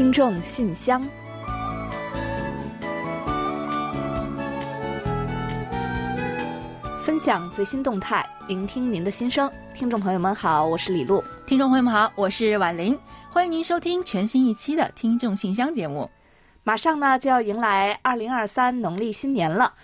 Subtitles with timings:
[0.00, 1.06] 听众信箱，
[7.04, 9.52] 分享最新动态，聆听您的心声。
[9.74, 11.22] 听众朋友们好，我是李璐。
[11.46, 12.98] 听众朋友们好，我是婉玲。
[13.28, 16.08] 欢迎您收听全新一期的听众信箱节目。
[16.64, 19.74] 马上呢就要迎来二零二三农历新年了，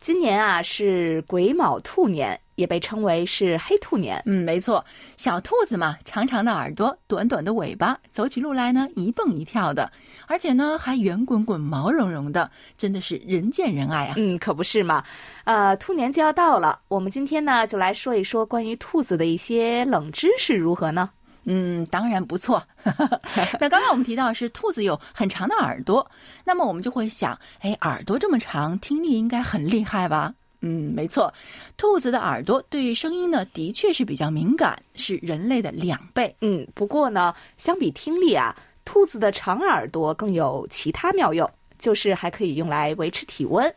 [0.00, 2.40] 今年啊是癸卯兔年。
[2.56, 4.20] 也被称为是黑兔年。
[4.26, 4.84] 嗯，没错，
[5.16, 9.90] 小兔子嘛，长长的耳朵，短短的尾巴，走起路来呢一蹦一跳的，
[10.26, 14.14] 而且呢还圆滚滚、毛茸茸的，真的是人见人爱啊。
[14.16, 15.04] 嗯，可不是嘛。
[15.44, 21.08] 呃，兔年就要到了，我们今天呢就来说一说关于兔子的一些冷知识，如何呢？
[21.48, 22.60] 嗯，当然不错。
[23.60, 26.04] 那刚刚我们提到是兔子有很长的耳朵，
[26.44, 30.34] 那么我们就会想，哎，耳朵这么长，听力应该很厉害吧？
[30.60, 31.32] 嗯，没错，
[31.76, 36.34] 兔子的耳朵对声音呢，的确是比较敏感，是人类的两倍。
[36.40, 41.48] 嗯，不过呢，相比听力啊，兔子的长耳朵更有其他妙用，
[41.78, 43.72] 就是还可以用来维持体温。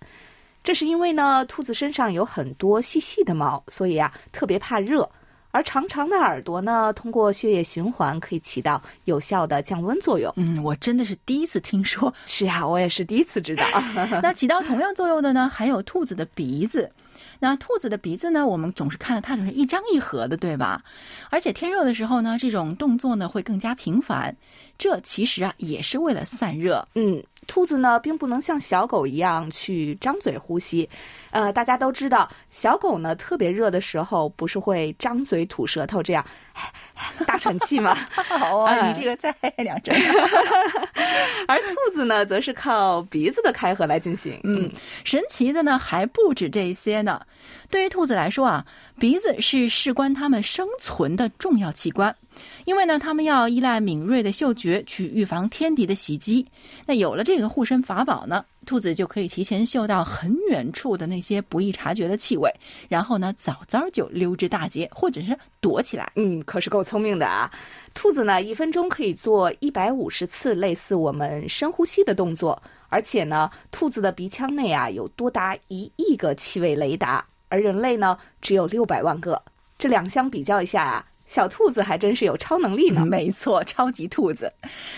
[0.63, 5.09] 这是因为呢，兔子身上有很多细细的毛，所以啊，特别怕热。
[5.51, 10.31] 而长长的耳朵呢，通过血液循环可以起到有效的降温作用。
[10.35, 12.13] 嗯，我真的是第一次听说。
[12.27, 13.63] 是呀，我也是第一次知道。
[14.21, 16.89] 那起到同样作用的呢，还有兔子的鼻子。
[17.41, 20.83] 那兔子的鼻子呢，我们总是看到它总是一张一合的，对吧？
[21.29, 24.35] 而且天热的时候呢，这种动作呢会更加频繁。
[24.79, 26.83] 这其实啊，也是为了散热。
[26.95, 27.21] 嗯。
[27.47, 30.87] 兔子呢，并不能像小狗一样去张嘴呼吸，
[31.31, 36.23] 呃，大家都知道，小狗呢特别热的时候，不是会张嘴吐舌头这样
[37.25, 37.95] 大喘气吗？
[38.13, 39.95] 好啊，你这个再两针。
[41.47, 44.39] 而兔子呢，则是靠鼻子的开合来进行。
[44.43, 44.69] 嗯，
[45.03, 47.19] 神奇的呢还不止这些呢。
[47.71, 48.63] 对于兔子来说啊，
[48.99, 52.15] 鼻子是事关它们生存的重要器官。
[52.69, 56.45] 因为呢，他们要依赖敏锐的嗅觉去预防天敌的袭击。
[56.85, 62.47] 那有了这个护身法宝呢，兔子就可以提前嗅到很远处的那些不易察觉的气味，
[62.87, 66.11] 然后呢，早早就溜之大吉，或者是躲起来。
[66.15, 67.51] 嗯，可是够聪明的啊！
[67.95, 79.41] 兔子呢，一分钟可以做一百五十次类似我们深呼吸的动作，而且呢，兔子的鼻腔内啊有多达一亿个气味雷达，而人类呢只有六百万个。
[79.79, 81.03] 这两相比较一下啊。
[81.29, 84.51] 小兔子还真是有超能力呢，没错，超级兔子。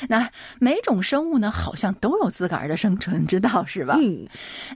[0.07, 0.27] 那
[0.59, 3.97] 每种生物呢，好像都有自个儿的生存之道，是吧？
[3.99, 4.25] 嗯。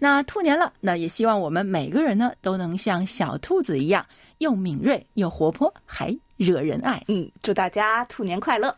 [0.01, 4.05] 那兔年了，那也希望我们每个人呢，都能像小兔子一样，
[4.39, 7.01] 又敏锐又活泼，还惹人爱。
[7.07, 8.75] 嗯，祝大家兔年快乐。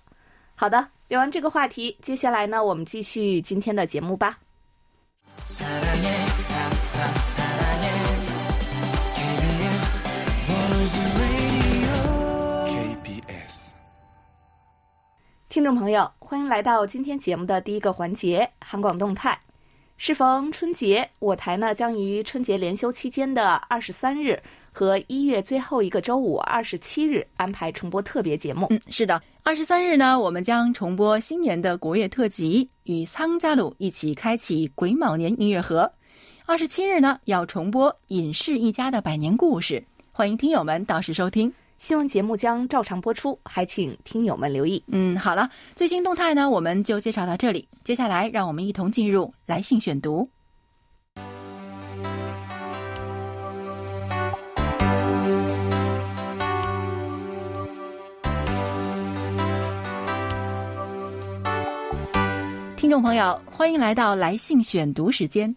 [0.54, 4.38] 好的，聊完这个话题，接下来呢，我们继续今天的节目吧。
[15.58, 19.36] 听众朋友，欢迎来到今天节目的第一个环节——韩广动态。
[19.98, 24.40] 适逢春节，我台呢将于春节连休期间的二十三日
[24.72, 28.68] 和一月最后一个周五二十七日安排重播特别节目。
[28.70, 35.92] 嗯，是的，二十三日呢，我们将重播新年的国乐特辑，与仓加鲁一起开启癸卯年音乐盒。
[36.46, 41.52] 二十七日呢，要重播尹氏一家的百年故事，欢迎听友们到时收听。
[41.78, 44.84] 新闻节目将照常播出，还请听友们留意。
[44.88, 47.68] 嗯，好了，最新动态呢，我们就介绍到这里。
[47.84, 50.28] 接下来，让我们一同进入来信选读。
[62.76, 65.56] 听众朋友，欢迎来到来信选读时间。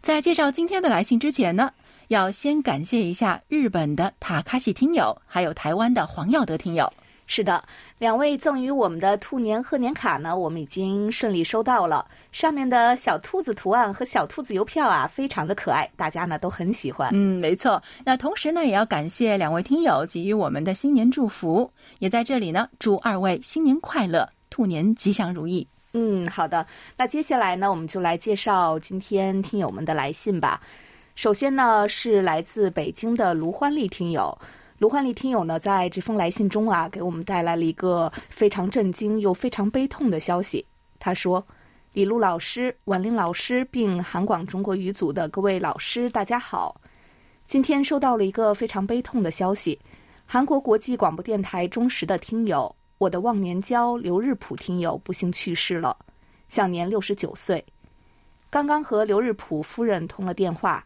[0.00, 1.70] 在介绍今天的来信之前呢。
[2.12, 6.92] 要先感谢一下日本的塔卡西听友，还有台湾的黄耀德听友。
[7.26, 7.64] 是的，
[7.96, 12.06] 两位赠予我们的兔年贺年卡呢，我们已经顺利收到了。
[12.30, 17.08] 上面的小兔子图案和小兔子邮票啊，非常的可爱，大家呢都很喜欢。
[17.14, 17.82] 嗯，没错。
[18.04, 25.66] 那同时呢，也要感谢两位听友给予我们的新年祝福，也在这里呢祝二位新年快乐，兔年吉祥如意。
[25.94, 26.66] 嗯，好的。
[26.98, 30.60] 那接下来呢，我们就来介绍今天听友们的来信吧。
[31.14, 34.36] 首先呢，是来自北京的卢欢丽听友。
[34.78, 40.66] 卢欢丽听友呢，在这封来信中啊，给我们带来了一个非常震惊又非常悲痛的消息。
[40.98, 41.46] 他说
[41.92, 46.80] ：“李璐老师、婉玲老师，并韩广中国语组的各位老师，大家好。
[47.46, 49.78] 今天收到了一个非常悲痛的消息：
[50.24, 55.94] 韩国国际广播电台忠实的听友，我的忘年交刘日普听友不幸去世了，
[56.48, 57.62] 享年六十九岁。
[58.48, 60.82] 刚刚和刘日普夫人通了电话。”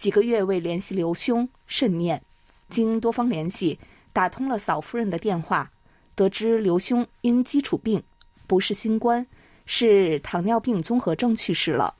[0.00, 2.22] 几个月未联系刘兄，甚念。
[2.70, 3.78] 经多方联系，
[4.14, 5.70] 打通了嫂夫人的电话，
[6.14, 8.02] 得知刘兄因基础病，
[8.46, 9.26] 不是新冠，
[9.66, 11.94] 是糖尿病综合症去世了。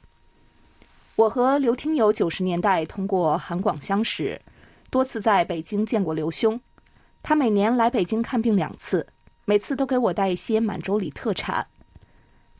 [1.14, 4.40] 我和刘听友九十年代通过韩广相识，
[4.88, 6.58] 多次在北京见过刘兄。
[7.22, 9.06] 他每年来北京看病两次，
[9.44, 11.66] 每次都给我带一些满洲里特产。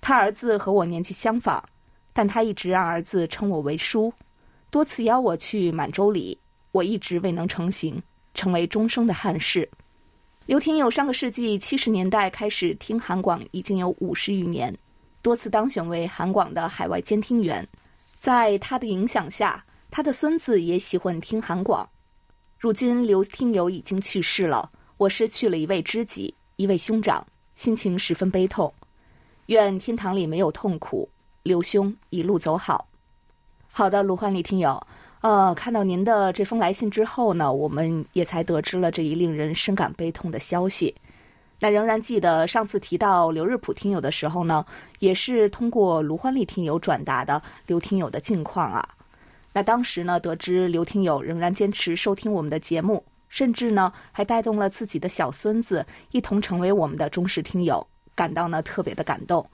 [0.03, 1.65] 他儿子和我年纪相仿，
[2.13, 4.13] 但他一直让儿子称我为叔，
[4.71, 6.39] 多次邀我去满洲里，
[6.71, 8.01] 我一直未能成行，
[8.35, 9.69] 成为终生的憾事。
[10.47, 14.77] 刘听友上个世纪七十年代开始听韩广，已经有五十余年，
[15.23, 17.67] 多次当选为韩广的海外监听员。
[18.17, 21.89] 在他的影响下，他的孙子也喜欢听韩广。
[22.59, 27.27] 如今刘听友已经去世了，我失去了一位知己，一位兄长，
[27.57, 28.73] 心情十分悲痛。
[29.47, 31.09] 愿天堂里没有痛苦，
[31.43, 32.87] 刘兄一路走好。
[33.73, 34.85] 好的，卢焕丽听友，
[35.21, 40.95] 呃，看到您的这封来信之后呢，我们也才得知了这一令人深感悲痛的消息。
[41.61, 44.67] 那仍然记得上次提到刘日普听友的时候呢，
[44.99, 48.87] 也是通过卢欢丽听友转达的刘听友的近况啊。
[49.53, 59.47] 那当时呢，得知刘听友仍然坚持收听我们的节目，甚至呢还带动了自己的小孙子一同成为我们的忠实听友，感到呢特别的感动。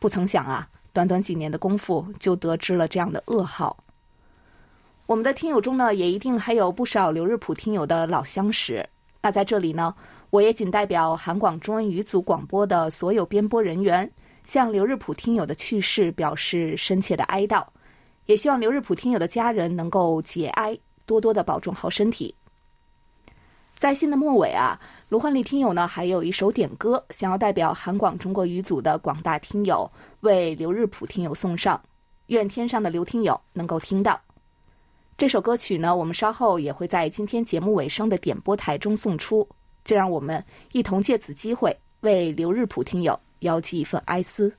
[0.00, 3.76] 不曾想啊，短短几年的功夫就得知了这样的噩耗。
[5.04, 8.88] 我们的听友中呢，也一定还有不少刘日普听友的老相识。
[9.20, 9.94] 那在这里呢。
[10.30, 14.10] 我也仅代表韩广中文语组广播的所有编播人员，
[14.42, 17.64] 向刘日普听友的去世表示深切的哀悼，
[18.26, 20.76] 也希望刘日普听友的家人能够节哀，
[21.06, 22.34] 多多的保重好身体。
[23.76, 24.80] 在信的末尾啊，
[25.14, 29.88] 卢焕丽听友呢还有一首点歌，想要代表韩广中国语组的广大听友
[30.22, 31.80] 为刘日普听友送上，
[32.26, 34.20] 愿天上的刘听友能够听到
[35.16, 35.94] 这首歌曲呢。
[35.94, 39.48] 我们稍后也会在今天节目尾声的点播台中送出。
[39.84, 44.52] 就让我们一同借此机会为刘日普听友邀寄一份哀思。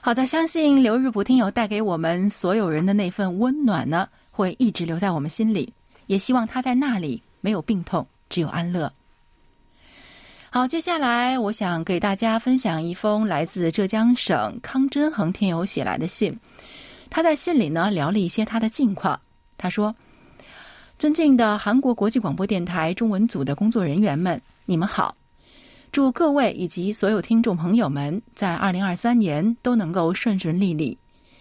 [0.00, 5.70] 好的，相信刘日普听友带给我们所有人的那份温暖呢，会一直留在我们心里。
[6.06, 8.90] 也希望他在那里没有病痛，只有安乐。
[10.56, 16.34] 好，接下来我想给大家分享一封来自浙江省康真恒听友写来的信。
[17.10, 19.20] 他在信里呢聊了一些他的近况。
[19.58, 19.94] 他说。
[20.98, 25.14] 尊敬的韩国国际广播电台中文组的工作人员们，你们好！
[25.92, 30.96] 祝各位以及所有听众朋友们在二零二三年都能够顺顺利利，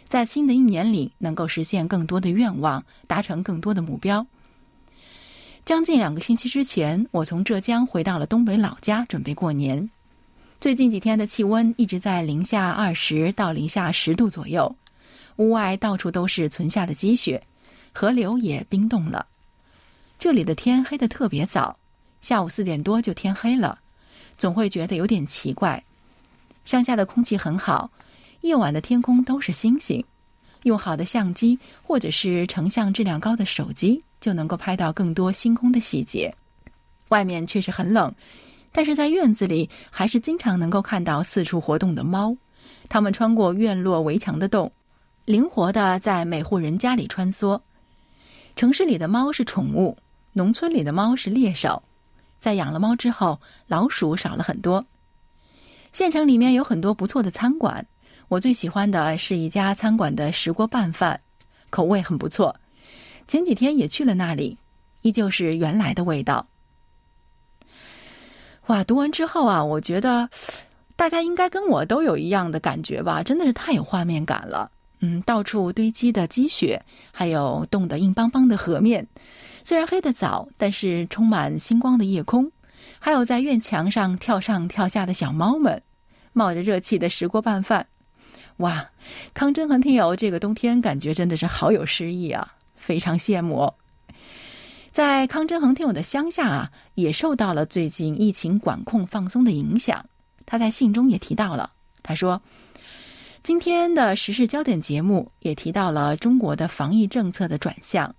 [0.09, 4.27] 在新的一年里能够实现更多的愿望，达成更多的目标。
[5.65, 9.89] 将近两个星期之前，我从浙江回到了东北老家，准备过年。
[10.61, 14.75] 最近几天的气温一直在零下二十到零下十度左右，
[15.37, 17.41] 屋外到处都是存下的积雪，
[17.91, 19.25] 河流也冰冻了。
[20.19, 21.75] 这里的天黑的特别早，
[22.21, 23.79] 下午四点多就天黑了，
[24.37, 25.83] 总会觉得有点奇怪。
[26.63, 27.89] 乡下的空气很好，
[28.41, 30.05] 夜晚的天空都是星星。
[30.61, 36.33] 用好的相机或者是成像质量高的手机，就能够拍到更多星空的细节。
[37.09, 38.11] 外面确实很冷，
[38.71, 42.35] 但是在院子里还是经常能够看到四处活动的猫。
[42.89, 44.71] 它们穿过院落围墙的洞，
[45.25, 47.61] 灵活的在每户人家里穿梭。
[48.55, 49.95] 城市里的猫是宠物。
[50.33, 51.83] 农村里的猫是猎手，
[52.39, 54.83] 在养了猫之后，老鼠少了很多。
[55.91, 57.85] 县城里面有很多不错的餐馆，
[58.27, 61.21] 我最喜欢的是一家餐馆的石锅拌饭，
[61.69, 62.55] 口味很不错。
[63.27, 64.57] 前几天也去了那里，
[65.01, 66.47] 依旧是原来的味道。
[68.67, 70.29] 哇，读完之后啊，我觉得
[70.95, 74.71] 大家应该跟我都有一样的感觉吧，真的是太有画面感了。
[75.01, 79.05] 嗯，到处堆积的积雪，还有冻得硬邦邦的河面。
[79.63, 82.51] 虽然黑得早，但是充满星光的夜空，
[82.97, 85.81] 还有在院墙上跳上跳下的小猫们，
[86.33, 87.85] 冒着热气的石锅拌饭，
[88.57, 88.87] 哇！
[89.33, 92.47] 康真恒听友，这个冬天感觉真的是好有诗意啊，
[92.85, 93.73] 非常羡慕。
[94.91, 100.05] 在康真恒听友的乡下啊，也受到了最近疫情管控放松的影响。
[100.45, 101.71] 他在信中也提到了，
[102.03, 102.39] 他说，
[103.41, 108.13] 今天的时事焦点节目也提到了中国的防疫政策的转向。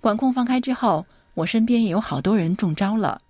[0.00, 3.22] 管控放开之后，我身边也有好多人中招了。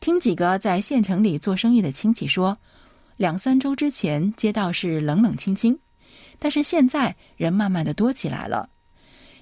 [0.00, 2.54] 听几个在县城里做生意的亲戚说，
[3.16, 5.76] 两三周之前街道是冷冷清清，
[6.38, 8.68] 但是现在人慢慢的多起来了。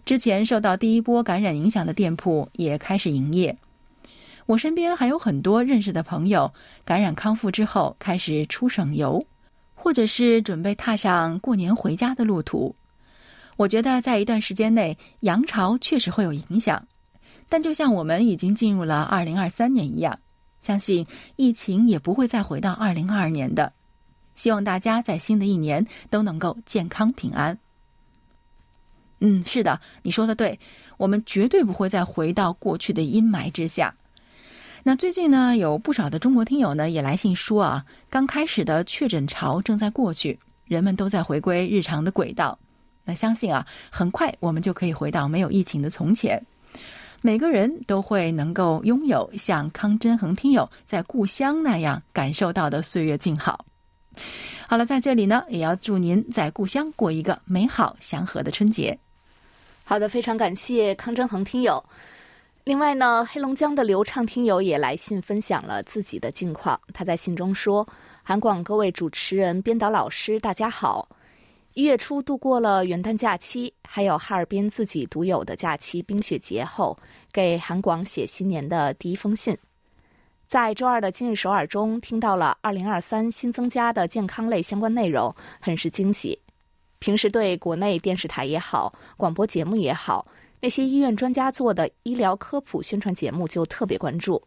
[0.07, 3.55] 之前受到第一波感染影响的店铺也开始营业。
[4.47, 9.21] 我身边还有很多认识的朋友感染康复之后开始出省游，
[9.75, 12.75] 或者是准备踏上过年回家的路途。
[13.57, 16.87] 我觉得在一段时间内，阳潮确实会有影响，
[17.49, 20.17] 但就像我们已经进入了二零二三年一样，
[20.61, 23.73] 相信疫情也不会再回到二零二二年的。
[24.37, 27.59] 希望大家在新的一年都能够健康平安。
[29.21, 30.59] 嗯，是的，你说的对，
[30.99, 33.95] 我们绝对不会再回到过去的阴霾之下。
[34.83, 42.59] 那最近呢，有不少的中国听友呢也来信说啊，刚开始的确诊潮正在过去，人们都在回归日常的轨道。
[43.05, 46.41] 那相信啊，很快我们就可以回到没有疫情的从前，
[47.23, 53.65] 每个人都会能够拥有像康真恒听友在故乡那样感受到的岁月静好。
[54.69, 58.97] 好了，在这里呢，也要祝您在故乡过一个美好祥和的春节。
[59.88, 61.81] 好的，非常感谢康真恒听友。
[62.64, 66.78] 另外呢，黑龙江的流畅听友也来信分享了自己的近况。
[66.93, 67.87] 他在信中说
[68.25, 71.09] ：“韩广各位主持人、编导老师，大家好。
[71.75, 76.99] 一月初度过了元旦假期，还有哈尔滨自己独有的假期冰雪节后，
[77.33, 79.57] 给韩广写新年的第一封信。
[80.49, 86.37] 在周二的今日首尔中，听到了二零二三新增加的健康类相关内容，很是惊喜。”
[86.99, 90.26] 平时对国内电视台也好，广播节目也好，
[90.61, 94.43] 那些医院专家做的医疗科普宣传节目就特别关注。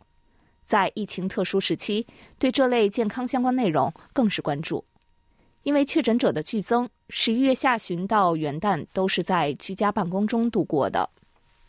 [0.65, 2.06] 在疫情特殊时期，
[2.38, 4.84] 对这类健康相关内容更是关注。
[5.63, 11.10] 因为确诊者的剧增，十一月下旬到元旦都是在居家办公中度过的。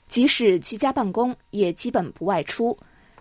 [0.09, 2.77] 即使居家办公，也基本不外出。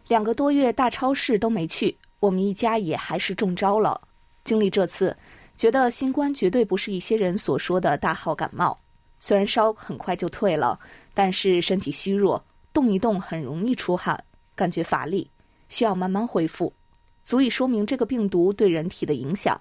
[0.08, 4.00] 两个多月大超市都没去，我们一家也还是中招了。
[4.44, 5.16] 经历这次。
[5.60, 8.80] 觉得新冠绝对不是一些人所说的大号感冒，
[9.20, 10.80] 虽然烧很快就退了，
[11.13, 14.24] 但是身体虚弱，动一动很容易出汗，
[14.56, 15.30] 感觉乏力，
[15.68, 16.72] 需要慢慢恢复，
[17.25, 19.60] 足以说明这个病毒对人体的影响。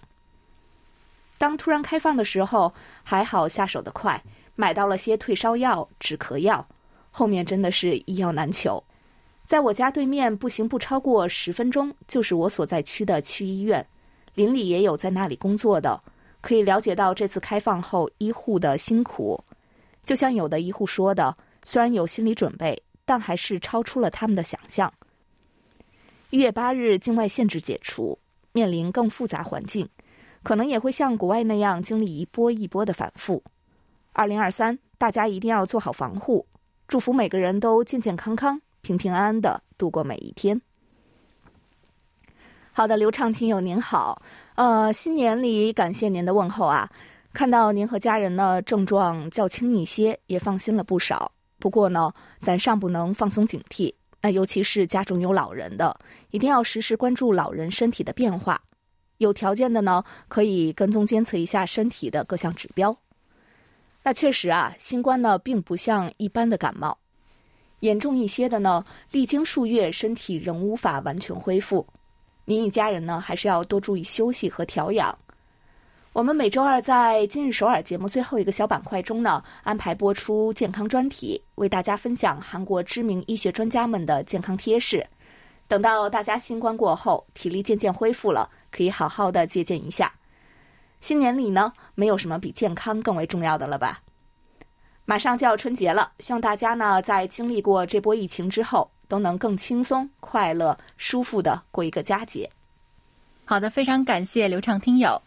[1.36, 4.22] 当突然开放的时候，还好下手的快，
[4.54, 6.64] 买到了些退烧药、止咳药，
[7.10, 8.80] 后面真的是医药难求。
[9.44, 13.84] 在我家对面步行不超过十分钟，就是我所在区的区医院。
[14.38, 16.00] 邻里也有在那里工作的，
[16.40, 19.42] 可以了解到这次开放后医护的辛苦。
[20.04, 24.92] 就像有的医护说的，虽然有心理准备，但还是超出了他们的想象。
[26.30, 28.16] 一月八日境外限制解除，
[28.52, 29.88] 面临更复杂环境，
[30.44, 33.42] 可能也会像国外那样经历一波一波的反复。
[34.12, 36.46] 二零二三，大家一定要做好防护，
[36.86, 40.62] 祝福每个人都健健康康、平平安安的度过每一天。
[42.78, 44.22] 好的，刘畅听友您好，
[44.54, 46.88] 呃，新年里感谢您的问候啊，
[47.32, 51.32] 看到您和家人呢症状较轻一些，也放心了不少。
[51.58, 53.92] 不过呢，咱尚不能放松警惕，
[54.22, 55.98] 那尤其是家中有老人的，
[56.30, 58.62] 一定要时时关注老人身体的变化。
[59.16, 62.96] 有条件的呢，可以跟踪监测一下身体的各项指标。
[64.04, 66.96] 那确实啊，新冠呢并不像一般的感冒，
[67.80, 71.84] 严重一些的呢，历经数月，身体仍无法完全恢复。
[72.48, 75.14] 您一家人呢，还是要多注意休息和调养。
[76.14, 85.06] 我们每周二在今日首尔节目最后一个小板块中呢，安排播出健康专题，为大家分享韩国知名医学专家们的健康贴士。
[85.66, 90.10] 等到大家新冠过后，体力渐渐恢复了，可以好好的借鉴一下。
[91.00, 94.00] 新年里呢，没有什么比健康更为重要的了吧？
[95.04, 98.90] 马上就要春节了，希望大家呢，在经历过这波疫情之后。
[99.08, 102.48] 都能更轻松、快乐、舒服的过一个佳节。
[103.44, 105.20] 好的，非常感谢刘畅听友。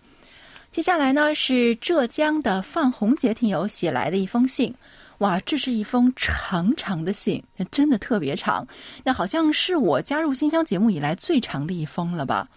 [0.72, 4.74] 接下来呢是浙江的范红杰听友写来的一封信。
[5.18, 8.68] 哇，这是一封长长的信，真的特别长。
[9.04, 12.48] 那好像是我加入新乡节目以来最长的一封了吧？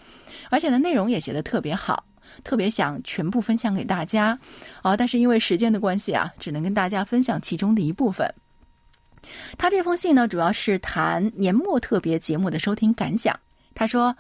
[0.48, 2.04] 而且呢，内容也写的特别好，
[2.42, 4.38] 特别想全部分享给大家
[4.80, 4.96] 啊。
[4.96, 8.26] 但是因为时间的关系啊，只能跟大家分享其中的一部分。
[9.56, 13.38] 他这封信呢，主要是谈年末特别节目的收听感想。
[13.74, 14.16] 他说：“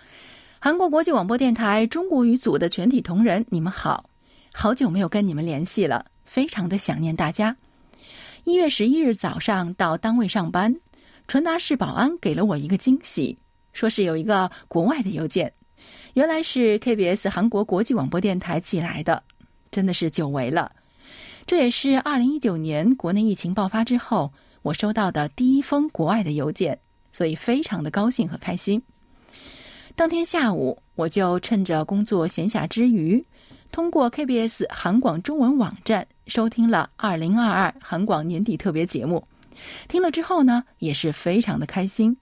[0.58, 4.08] 韩国国际广播电台中国语组的全体同仁，你们好，
[4.52, 7.56] 好久没有跟你们联系了，非常的想念大家。
[8.44, 10.74] 一月十一日早上到单位上班，
[11.28, 13.38] 传达室保安给了我一个惊喜，
[13.72, 15.52] 说是有一个国外的邮件，
[16.14, 19.22] 原来是 KBS 韩国国际广播电台寄来的，
[19.70, 20.72] 真的是久违了。
[21.46, 24.32] 这也是二零一九年国内疫情爆发之后。”
[24.64, 26.78] 我收到的第一封国外的邮件，
[27.12, 28.80] 所以非常的高兴和开心。
[29.94, 33.22] 当天下午，我就趁着工作闲暇之余，
[33.70, 39.22] 通过 KBS 韩广中文网站收听了2022韩广年底特别节目。
[39.86, 42.16] 听了之后呢，也是非常的开心。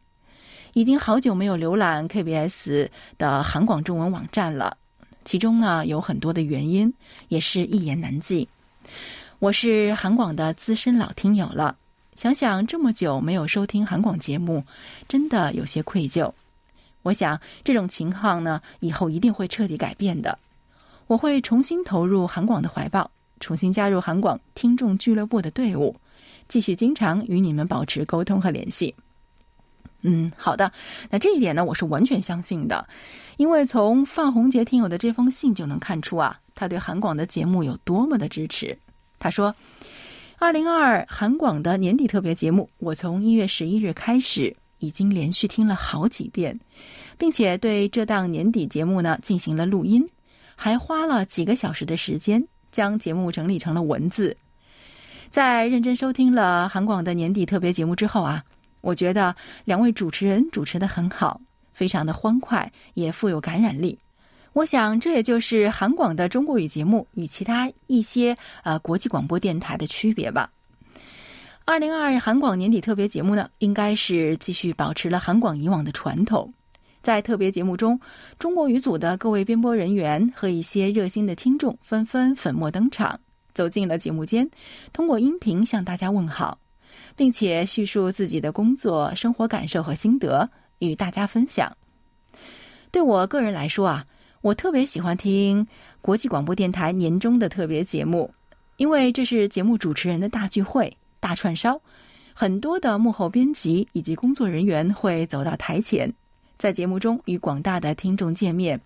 [0.72, 4.76] 已经好久没有浏览 KBS 的韩广中文网站了，
[5.24, 6.92] 其中呢有很多的原因，
[7.28, 8.48] 也是一言难尽。
[9.38, 11.76] 我是韩广的资深老听友了。
[12.16, 14.64] 想想这么久没有收听韩广节目，
[15.08, 16.32] 真的有些愧疚。
[17.02, 20.38] 我想这种情况呢，以后一定会彻底改变的。
[21.08, 25.96] 我会重新投入韩广的怀抱，重新加入韩广听众俱乐部的队伍，
[26.48, 28.94] 继续经常与你们保持沟通和联系。
[30.02, 30.70] 嗯，好的。
[31.10, 32.86] 那这一点呢，我是完全相信的，
[33.36, 38.78] 因为从范红杰听友的这封信就能看出啊，他对韩广的节目有多么的支持。
[39.18, 39.54] 他说
[40.42, 46.58] ：“二零二二韩广的年底特别节目，我从一月十一日开始已经连续听了好几遍，
[47.16, 50.04] 并且对这档年底节目呢进行了录音，
[50.56, 54.36] 还花了几个小时的时间将节目整理成了文字。
[55.30, 58.42] 在认真收听了韩广的年底特别节目之后啊。”
[58.82, 59.32] 我觉得
[59.64, 61.40] 两位主持人主持的很好，
[61.72, 63.96] 非常的欢快，也富有感染力。
[64.52, 70.50] 我想这也就是韩广的中国语节目与其他一些呃国际广播电台的区别吧。
[71.64, 76.52] 二零二二韩广年底特别节目呢，应该是继续保持了韩广以往的传统，
[77.02, 77.98] 在特别节目中，
[78.38, 83.18] 中国语组的各位编播人员和一些热心的听众纷纷粉墨登场，
[83.54, 84.50] 走进了节目间，
[84.92, 86.58] 通过音频向大家问好。
[87.14, 91.70] 并且叙述自己的工作、生活感受和心得，与大家分享。
[92.90, 94.06] 对我个人来说啊，
[94.42, 95.64] 我特别喜欢听
[96.00, 98.28] 国际广播电台年终的特别节目，
[98.76, 101.80] 因为这是节目主持人的大聚会、大串烧，
[102.34, 106.12] 很多的幕后编辑以及工作人员会走到台前，
[106.58, 108.80] 在节目中与广大的听众见面，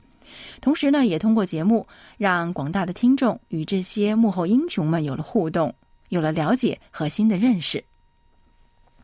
[0.61, 1.87] 同时呢，也通过节目
[2.19, 5.75] 让广大的听众与这些幕后英雄们有了互动，
[6.11, 7.83] 有了了解和新的认识。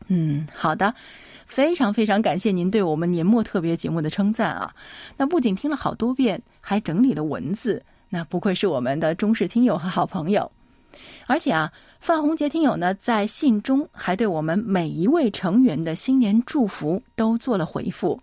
[0.07, 0.93] 嗯，好的，
[1.45, 4.73] 非常非常感谢您对我们年末特别节目的称赞啊！
[5.17, 10.51] 那不仅听了好多遍，还整理了文字，那不愧是我们的忠实听友和好朋友。
[11.25, 18.19] 而且啊，范红杰听友呢，在信中还对我们每一位成员的新年祝福都做了回复，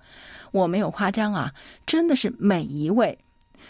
[0.52, 1.52] 我没有夸张啊，
[1.84, 3.18] 真的是每一位。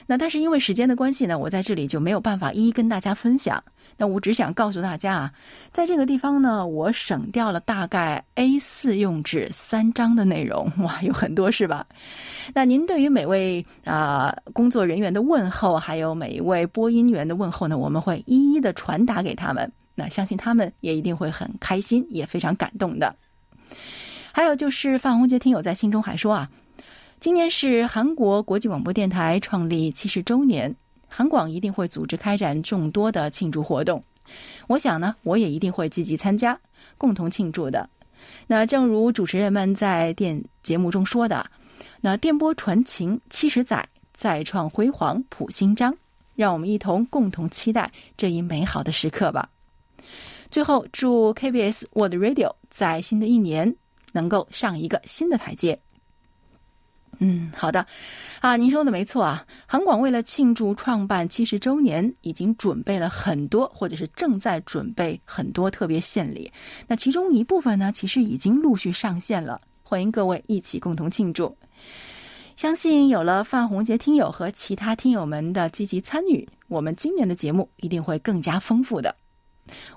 [0.06, 3.62] 那但是因为时间的关系呢，我在这里就没有办法一一跟大家分享。
[4.00, 5.32] 那我只想告诉大家啊，
[5.72, 11.86] 在这个地方呢，我省掉了大概 A 四用纸三张的内容，哇，有很多是吧？
[12.54, 19.70] 那您对于每位啊工作人员的问候，还有每一位播音员的问候呢，我们会一一的传达给他们。
[19.94, 23.14] 那相信他们也一定会很开心，也非常感动的。
[24.32, 26.48] 还有就是范红杰听友在信中还说啊，
[27.20, 30.74] 今年是韩国国际广播电台创立七十周年。
[31.12, 34.02] 韩广一定会组织开展众多的庆祝活动，
[34.68, 36.58] 我想呢，我也一定会积极参加，
[36.96, 37.90] 共同庆祝的。
[38.46, 41.44] 那正如主持人们在电节目中说的，
[42.00, 45.92] 那电波传情七十载，再创辉煌谱新章，
[46.36, 49.50] 让我们一同共同期待这一美好的时刻吧。
[50.48, 53.74] 最后，祝 KBS World Radio 在新的一年
[54.12, 55.78] 能够上一个新的台阶。
[57.22, 57.86] 嗯，好的，
[58.40, 59.44] 啊，您说的没错啊。
[59.66, 66.50] 韩广为了庆祝创办七十周年，已经准备了很多，或者是正在准备很多特别献礼。
[66.88, 71.54] 那其中一部分呢，其实已经陆续上线了，欢迎各位一起共同庆祝。
[72.56, 79.14] 相信有了范红杰听友和其他听友们的积极参与，我们今年的节目一定会更加丰富的。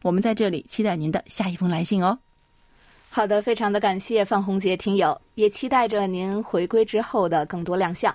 [0.02, 2.20] 我们在这里期待您的下一封来信哦。
[3.16, 8.14] 好的，非常的感谢范红杰听友，也期待着您回归之后的更多亮相。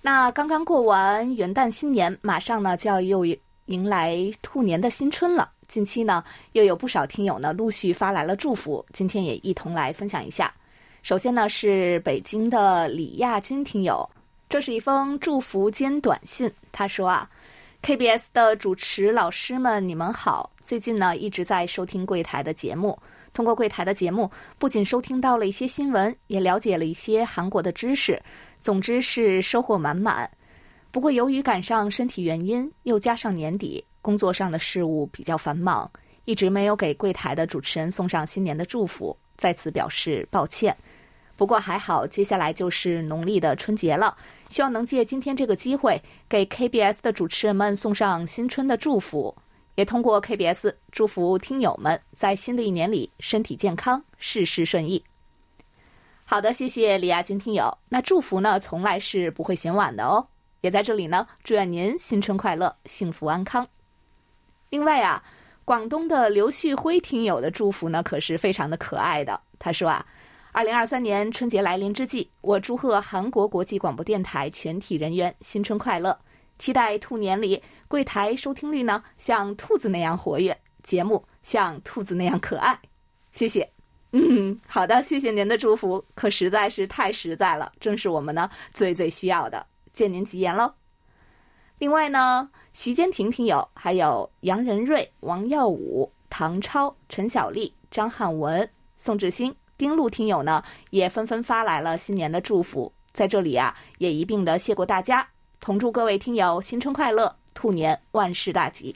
[0.00, 3.26] 那刚刚过完元旦新年，马上呢就要又
[3.66, 5.50] 迎来兔年的新春了。
[5.68, 10.50] 近期呢又有不少听友呢陆续发来了祝福，今天也一同来分享一下。
[11.02, 14.08] 首先呢是北京的李亚军听友，
[14.48, 16.50] 这是一封祝福兼短信。
[16.72, 17.28] 他说啊
[17.82, 22.98] ，KBS 的主持老师们，你们好，最近呢一直在收听柜台的节目。
[23.36, 28.18] 通过柜台的节目，不仅收听到了一些新闻，也了解了一些韩国的知识。
[28.58, 30.28] 总之是收获满满。
[30.90, 35.90] 不过由于赶上身体原因，又加上年底工作上的事务比较繁忙，
[36.24, 40.74] 一直没有给柜台的主持人送上新年的祝福，在此表示抱歉。
[41.36, 44.16] 不过还好，接下来就是农历的春节了，
[44.48, 49.36] 希望能借今天这个机会，给 KBS 的主持人们送上新春的祝福。
[49.76, 55.04] 也通过 KBS 祝福听友们在新的一年里身体健康，事事顺意。
[56.24, 57.78] 好的，谢谢李亚军听友。
[57.90, 60.26] 那祝福呢，从来是不会嫌晚的哦。
[60.62, 63.68] 也在这里呢，祝愿您新春快乐，幸福安康。
[64.70, 65.22] 另外啊，
[65.64, 69.38] 广东的刘旭辉听友的祝福呢，可是非常的可爱的。
[69.58, 70.04] 他说啊，
[70.52, 76.18] 二零二三年春节来临之际，我祝贺韩国国际广播电台全体人员新春快乐。
[76.58, 82.78] 期待兔年里柜台收听率呢像兔子那样活跃，节目像兔子那样可爱。
[83.32, 83.70] 谢谢，
[84.12, 89.66] 嗯，好的，谢谢您的祝福，可实在是太实在了，正是我们呢最最需要的。
[89.92, 90.74] 借您吉言喽。
[91.78, 102.92] 另外呢，席间婷婷友，还有杨仁瑞、王耀武、唐超、陈小丽、张汉文、宋志兴、丁路听友呢，也纷纷发来了新年的祝福。
[103.12, 105.28] 在这里啊，也一并的谢过大家，
[105.60, 108.94] 同祝各位听友新春快乐，兔年万事大吉。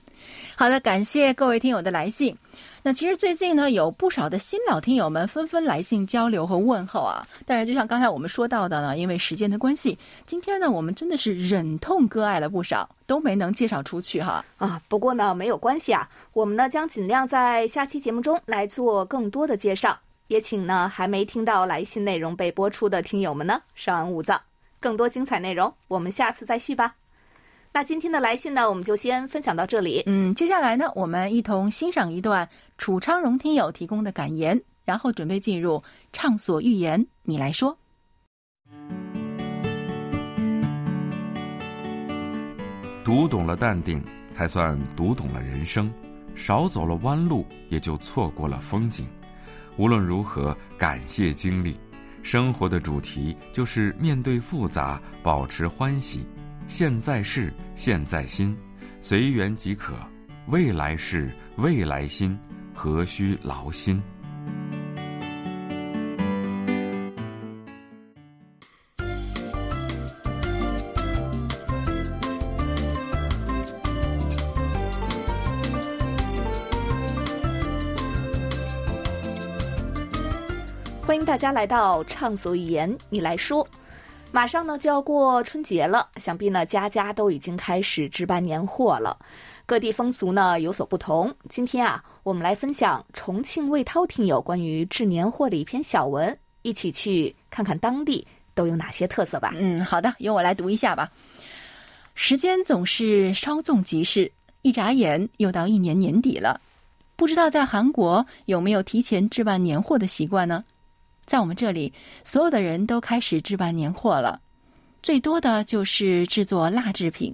[0.55, 2.37] 好的，感谢各位听友的来信。
[2.83, 7.27] 那其实最近呢，有不少的新老听友们纷纷来信交流和问候啊。
[7.47, 14.45] 但是就像刚才我们说到的呢，因为时间的关系，今天呢，我们真的是忍痛割爱了不少，都没能介绍出去哈。
[14.59, 19.99] 啊，不过呢，没有关系啊，我们呢将尽量在下期节目中来做更多的介绍。
[20.29, 24.41] 也请呢还没听到来信内容被播出的听友们呢稍安勿躁，
[24.79, 26.95] 更多精彩内容我们下次再续吧。
[27.73, 30.03] 那今天的来信呢，我们就先分享到这里。
[30.07, 35.81] 嗯，接下来呢，我们一同欣赏一段楚昌荣听友提供的感言，然后准备进入
[36.13, 37.07] 畅所欲言。
[37.23, 37.79] 你来说，
[43.05, 45.89] 读懂了淡定，才算读懂了人生；
[46.35, 49.07] 少走了弯路，也就错过了风景。
[49.77, 51.79] 无论如何，感谢经历。
[52.21, 56.27] 生活的主题就是面对复杂，保持欢喜。
[56.71, 58.57] 现在事，现在心，
[59.01, 59.93] 随缘即可；
[60.47, 62.39] 未来事，未来心，
[62.73, 64.01] 何须劳心？
[81.03, 83.67] 欢迎大家来到畅所欲言，你来说。
[84.33, 89.19] 马上呢就要过春节了，想必呢家家都已经开始置办年货了。
[89.67, 91.35] 各地风俗呢有所不同。
[91.49, 99.53] 今天啊，我们来分享重庆魏涛听友关于置年货的一篇小文，一起去看看当地都有哪些特色吧。
[99.57, 101.11] 嗯，好的，由我来读一下吧。
[102.15, 104.31] 时间总是稍纵即逝，
[104.63, 106.61] 一眨眼又到一年年底了。
[107.17, 110.63] 不知道在韩国有没有提前置办年货的习惯呢？
[111.31, 111.93] 在我们这里，
[112.25, 114.41] 所有的人都开始置办年货了。
[115.01, 117.33] 最多的就是制作腊制品，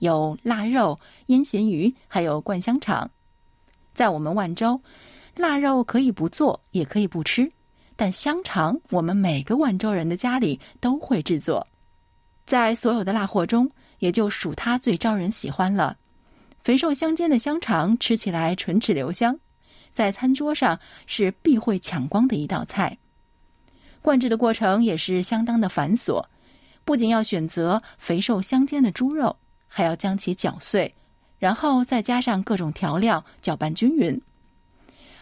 [0.00, 3.08] 有腊肉、腌咸鱼，还有灌香肠。
[3.94, 4.80] 在我们万州，
[5.36, 7.48] 腊肉可以不做，也可以不吃，
[7.94, 11.64] 但香肠我们每个万州人的家里都会制作。
[12.46, 15.96] 在所有的腊货中，也就属它最招人喜欢了。
[16.64, 19.38] 肥瘦相间的香肠吃起来唇齿留香，
[19.92, 22.98] 在餐桌上是必会抢光的一道菜。
[24.06, 26.24] 灌制的过程也是相当的繁琐，
[26.84, 29.34] 不仅要选择肥瘦相间的猪肉，
[29.66, 30.94] 还要将其搅碎，
[31.40, 34.22] 然后再加上各种调料搅拌均匀。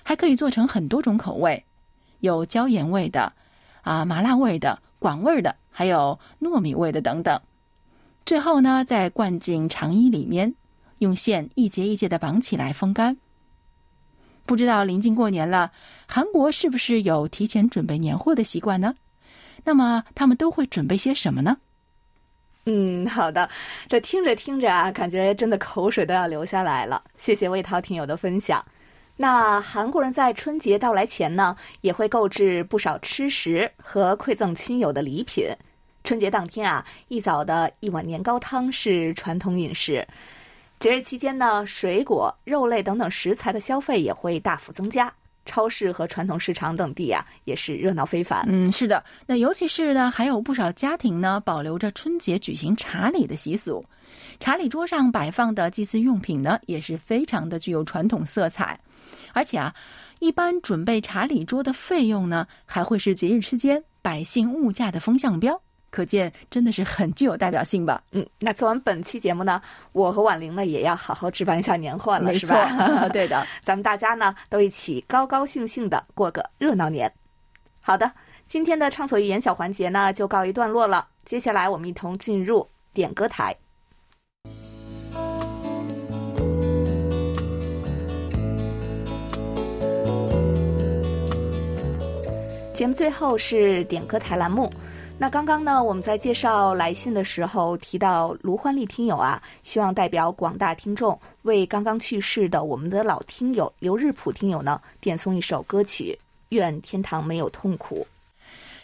[0.02, 1.64] 还可以做成很多种口味，
[2.20, 3.32] 有椒盐味的，
[3.80, 7.40] 啊麻辣味的，广味的，还有糯米味的等等。
[8.26, 10.54] 最后呢，再灌进肠衣里面，
[10.98, 13.16] 用线一节一节的绑起来风干。
[14.46, 15.72] 不知道临近过年了，
[16.06, 18.94] 韩国是不是有提前准备年货的习惯呢？
[19.64, 21.56] 那么他们都会准备些什么呢？
[22.66, 23.48] 嗯，好的，
[23.88, 27.02] 这听着听着啊，感觉真的口水都要流下来了。
[27.16, 28.64] 谢谢魏涛听友的分享。
[29.16, 35.46] 那韩国人在春节到来前呢，也会购置不少吃食和馈赠亲友的礼品。
[36.02, 40.06] 春节当天啊，一早的一碗年糕汤是传统饮食。
[40.84, 45.10] 节日期间呢，水果、肉类等等食材的消费也会大幅增加，
[45.46, 48.44] 超市和传统市场等地啊也是热闹非凡。
[48.46, 53.82] 嗯，是的，那尤其是呢，还有不少家庭呢保留着春节举行茶礼的习俗，
[54.38, 58.78] 茶礼桌上摆放的祭祀用品呢也是非常的具有传统色彩，
[59.32, 59.74] 而且啊，
[60.18, 65.58] 一般准备茶礼桌的费用呢还会是节日期间百姓物价的风向标。
[65.94, 68.02] 可见真的是很具有代表性吧？
[68.10, 73.08] 嗯，那做完本期节目呢，我和婉玲呢也要好好置办一下年货了，是吧？
[73.14, 77.08] 对的， 咱们大家呢都一起高高兴兴的过个热闹年。
[77.80, 78.10] 好的，
[78.44, 83.56] 今天的畅所欲言小环节呢就告一段落了，接下来我们一同进入点歌台。
[92.72, 94.68] 节目最后是点歌台栏目。
[95.16, 108.04] 那刚刚呢，我们在介绍来信的时候提到卢欢丽听友啊，希望代表广大听众为刚刚去世的我们的老听友刘日普听友呢点送一首歌曲《愿天堂没有痛苦》。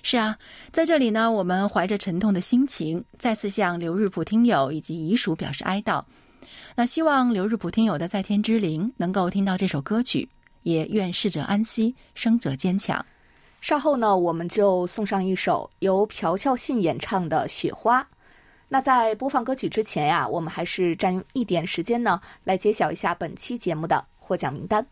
[0.02, 0.38] 是啊，
[0.72, 6.02] 在这里呢，我们怀着沉痛的心情，再次向刘日普听友以及遗属表示哀悼。
[6.74, 10.26] 那希望刘日普听友的在天之灵能够听到这首歌曲，
[10.62, 13.04] 也愿逝者安息，生者坚强。
[13.60, 18.02] 稍后呢，我们就送上一首由朴孝信演唱的《雪花》。
[18.68, 24.84] 那在播放歌曲之前呀，我们还是占用一点时间呢，来揭晓一下本期节目的获奖名单。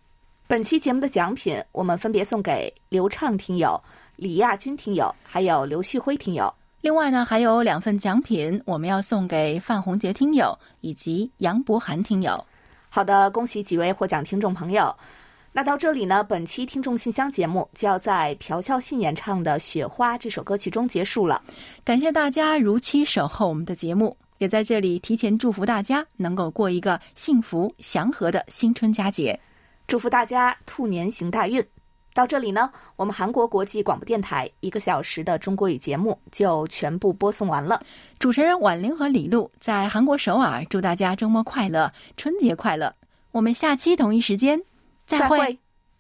[0.47, 3.81] 本期节目的奖品，我们分别送给刘畅听友、
[4.17, 6.53] 李亚军听友，还有刘旭辉听友。
[6.81, 12.45] 另外呢，还有两份奖品，我们要送给范红杰听友以及杨博涵听友。
[12.91, 14.95] 好的，恭喜几位获奖听众朋友。
[15.51, 21.43] 那到这里呢，本期听众信箱节目就要在朴孝信演唱的《雪花》这首歌曲中结束了。
[21.83, 29.39] 感谢大家如期守候我们的节目，也在这里提前祝福大家能够过一个幸福祥和的新春佳节，
[29.89, 31.65] 祝福大家兔年行大运。
[32.15, 37.81] 到这里呢，我们韩国国际广播电台一个小时的中国语节目就全部播送完了。
[38.19, 42.93] 主持人婉玲和李璐在韩国首尔，祝大家周末快乐，春节快乐。
[43.33, 44.61] 我们下期同一时间。
[45.09, 45.59] 再会。